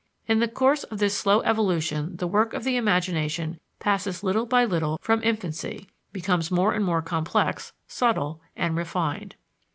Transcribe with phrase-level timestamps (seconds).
[0.25, 4.65] In the course of this slow evolution the work of the imagination passes little by
[4.65, 9.35] little from infancy, becomes more and more complex, subtle and refined.